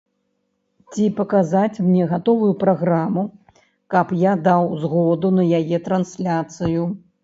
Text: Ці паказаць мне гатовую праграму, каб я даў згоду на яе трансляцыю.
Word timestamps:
Ці 0.93 1.03
паказаць 1.19 1.81
мне 1.91 2.07
гатовую 2.15 2.51
праграму, 2.65 3.29
каб 3.97 4.17
я 4.27 4.33
даў 4.51 4.75
згоду 4.85 5.27
на 5.41 5.51
яе 5.63 5.87
трансляцыю. 5.91 6.83